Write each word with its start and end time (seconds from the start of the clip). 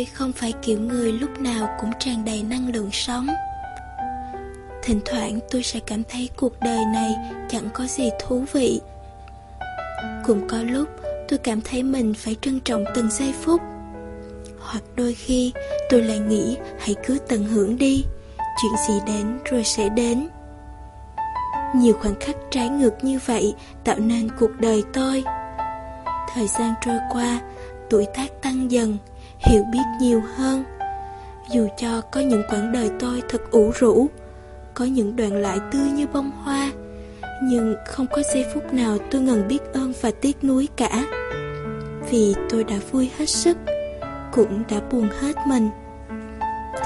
Tôi 0.00 0.06
không 0.06 0.32
phải 0.32 0.52
kiểu 0.62 0.80
người 0.80 1.12
lúc 1.12 1.40
nào 1.40 1.68
cũng 1.80 1.90
tràn 1.98 2.24
đầy 2.24 2.42
năng 2.42 2.72
lượng 2.74 2.90
sống. 2.92 3.26
Thỉnh 4.82 5.00
thoảng 5.04 5.38
tôi 5.50 5.62
sẽ 5.62 5.80
cảm 5.86 6.02
thấy 6.04 6.28
cuộc 6.36 6.60
đời 6.60 6.84
này 6.84 7.14
chẳng 7.48 7.68
có 7.74 7.84
gì 7.86 8.10
thú 8.20 8.44
vị. 8.52 8.80
Cũng 10.26 10.48
có 10.48 10.62
lúc 10.62 10.88
tôi 11.28 11.38
cảm 11.38 11.60
thấy 11.60 11.82
mình 11.82 12.14
phải 12.14 12.36
trân 12.40 12.60
trọng 12.60 12.84
từng 12.94 13.10
giây 13.10 13.34
phút. 13.42 13.60
Hoặc 14.58 14.82
đôi 14.96 15.14
khi 15.14 15.52
tôi 15.90 16.02
lại 16.02 16.18
nghĩ 16.18 16.56
hãy 16.78 16.94
cứ 17.06 17.18
tận 17.28 17.44
hưởng 17.44 17.78
đi 17.78 18.04
Chuyện 18.62 18.72
gì 18.88 18.94
đến 19.06 19.38
rồi 19.44 19.64
sẽ 19.64 19.88
đến. 19.88 20.28
Nhiều 21.76 21.94
khoảnh 22.02 22.20
khắc 22.20 22.36
trái 22.50 22.68
ngược 22.68 23.04
như 23.04 23.18
vậy 23.26 23.54
tạo 23.84 23.98
nên 23.98 24.28
cuộc 24.38 24.50
đời 24.60 24.82
tôi. 24.92 25.24
Thời 26.34 26.48
gian 26.48 26.74
trôi 26.84 26.98
qua, 27.12 27.40
tuổi 27.90 28.06
tác 28.14 28.42
tăng 28.42 28.70
dần, 28.70 28.98
hiểu 29.40 29.64
biết 29.72 29.82
nhiều 30.00 30.22
hơn. 30.36 30.64
Dù 31.50 31.68
cho 31.76 32.00
có 32.00 32.20
những 32.20 32.42
quãng 32.50 32.72
đời 32.72 32.90
tôi 33.00 33.22
thật 33.28 33.50
ủ 33.50 33.70
rũ, 33.74 34.06
Có 34.74 34.84
những 34.84 35.16
đoạn 35.16 35.32
lại 35.32 35.58
tươi 35.72 35.90
như 35.90 36.06
bông 36.06 36.30
hoa, 36.30 36.70
Nhưng 37.42 37.74
không 37.86 38.06
có 38.06 38.22
giây 38.34 38.44
phút 38.54 38.72
nào 38.72 38.98
tôi 39.10 39.20
ngần 39.20 39.48
biết 39.48 39.58
ơn 39.72 39.92
và 40.00 40.10
tiếc 40.20 40.44
nuối 40.44 40.68
cả. 40.76 41.04
Vì 42.10 42.34
tôi 42.50 42.64
đã 42.64 42.76
vui 42.90 43.10
hết 43.18 43.26
sức, 43.26 43.56
Cũng 44.32 44.62
đã 44.70 44.80
buồn 44.90 45.08
hết 45.20 45.36
mình. 45.46 45.70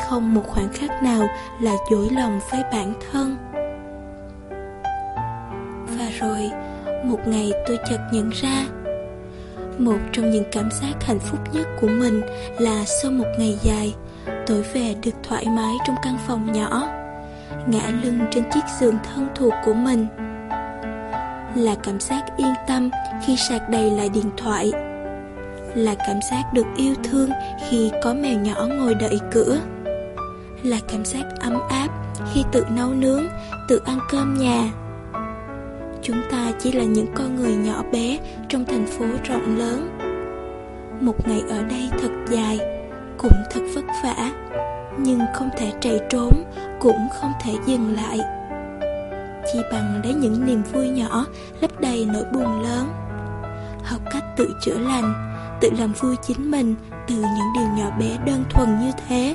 Không 0.08 0.34
một 0.34 0.42
khoảnh 0.46 0.72
khắc 0.72 1.02
nào 1.02 1.26
là 1.60 1.72
dối 1.90 2.08
lòng 2.10 2.40
với 2.50 2.62
bản 2.72 2.94
thân. 3.10 3.36
Và 5.98 6.08
rồi, 6.20 6.50
Một 7.04 7.18
ngày 7.26 7.52
tôi 7.66 7.78
chợt 7.90 8.00
nhận 8.12 8.30
ra 8.30 8.66
một 9.78 9.98
trong 10.12 10.30
những 10.30 10.44
cảm 10.52 10.70
giác 10.70 11.04
hạnh 11.04 11.18
phúc 11.18 11.40
nhất 11.52 11.66
của 11.80 11.88
mình 11.88 12.20
là 12.58 12.84
sau 13.02 13.10
một 13.10 13.26
ngày 13.38 13.58
dài, 13.62 13.94
tối 14.46 14.62
về 14.62 14.94
được 15.02 15.10
thoải 15.22 15.46
mái 15.46 15.74
trong 15.86 15.96
căn 16.02 16.18
phòng 16.26 16.52
nhỏ, 16.52 16.88
ngã 17.66 17.90
lưng 18.02 18.18
trên 18.30 18.44
chiếc 18.50 18.64
giường 18.80 18.98
thân 19.04 19.28
thuộc 19.34 19.52
của 19.64 19.74
mình. 19.74 20.06
Là 21.56 21.74
cảm 21.82 22.00
giác 22.00 22.24
yên 22.36 22.54
tâm 22.68 22.90
khi 23.26 23.36
sạc 23.36 23.68
đầy 23.68 23.90
lại 23.90 24.08
điện 24.08 24.30
thoại. 24.36 24.72
Là 25.74 25.94
cảm 25.98 26.16
giác 26.30 26.42
được 26.52 26.66
yêu 26.76 26.94
thương 27.04 27.30
khi 27.68 27.90
có 28.02 28.14
mèo 28.14 28.38
nhỏ 28.38 28.66
ngồi 28.66 28.94
đợi 28.94 29.18
cửa. 29.32 29.58
Là 30.62 30.78
cảm 30.88 31.04
giác 31.04 31.24
ấm 31.40 31.58
áp 31.68 31.88
khi 32.32 32.44
tự 32.52 32.66
nấu 32.70 32.88
nướng, 32.88 33.24
tự 33.68 33.80
ăn 33.84 33.98
cơm 34.10 34.34
nhà 34.34 34.70
Chúng 36.06 36.22
ta 36.30 36.52
chỉ 36.58 36.72
là 36.72 36.84
những 36.84 37.06
con 37.14 37.36
người 37.36 37.54
nhỏ 37.54 37.82
bé 37.92 38.18
trong 38.48 38.64
thành 38.64 38.86
phố 38.86 39.04
rộng 39.24 39.58
lớn. 39.58 39.98
Một 41.00 41.28
ngày 41.28 41.42
ở 41.48 41.62
đây 41.62 41.90
thật 42.00 42.10
dài, 42.28 42.58
cũng 43.18 43.32
thật 43.50 43.60
vất 43.74 43.84
vả, 44.04 44.30
nhưng 44.98 45.20
không 45.34 45.50
thể 45.58 45.72
chạy 45.80 46.00
trốn, 46.10 46.30
cũng 46.80 47.08
không 47.20 47.32
thể 47.42 47.52
dừng 47.66 47.94
lại. 47.94 48.18
Chỉ 49.52 49.58
bằng 49.72 50.00
lấy 50.04 50.14
những 50.14 50.46
niềm 50.46 50.62
vui 50.62 50.88
nhỏ 50.88 51.26
lấp 51.60 51.80
đầy 51.80 52.06
nỗi 52.12 52.24
buồn 52.32 52.62
lớn. 52.62 52.88
Học 53.84 54.00
cách 54.12 54.24
tự 54.36 54.48
chữa 54.64 54.78
lành, 54.78 55.14
tự 55.60 55.70
làm 55.78 55.92
vui 55.92 56.16
chính 56.22 56.50
mình 56.50 56.74
từ 57.08 57.14
những 57.14 57.52
điều 57.54 57.68
nhỏ 57.76 57.90
bé 57.98 58.18
đơn 58.26 58.44
thuần 58.50 58.78
như 58.80 58.90
thế. 59.08 59.34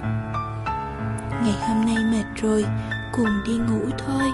Ngày 1.44 1.56
hôm 1.68 1.86
nay 1.86 1.98
mệt 2.12 2.42
rồi, 2.42 2.66
cùng 3.18 3.30
đi 3.48 3.54
ngủ 3.54 3.90
thôi. 4.08 4.32